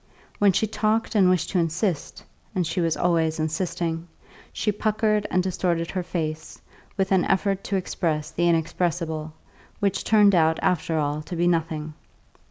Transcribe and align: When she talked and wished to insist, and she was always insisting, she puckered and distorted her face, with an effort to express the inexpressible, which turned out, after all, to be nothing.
When 0.39 0.51
she 0.51 0.65
talked 0.65 1.13
and 1.13 1.29
wished 1.29 1.51
to 1.51 1.59
insist, 1.59 2.23
and 2.55 2.65
she 2.65 2.81
was 2.81 2.97
always 2.97 3.39
insisting, 3.39 4.07
she 4.51 4.71
puckered 4.71 5.27
and 5.29 5.43
distorted 5.43 5.91
her 5.91 6.01
face, 6.01 6.59
with 6.97 7.11
an 7.11 7.23
effort 7.25 7.63
to 7.65 7.75
express 7.75 8.31
the 8.31 8.49
inexpressible, 8.49 9.33
which 9.79 10.03
turned 10.03 10.33
out, 10.33 10.57
after 10.63 10.97
all, 10.97 11.21
to 11.21 11.35
be 11.35 11.45
nothing. 11.47 11.93